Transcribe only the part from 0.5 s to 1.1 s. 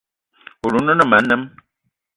Oloun o ne